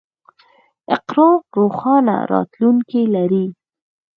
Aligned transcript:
اقرا 0.95 1.29
روښانه 1.57 2.15
راتلونکی 2.33 3.01
لري. 3.15 3.45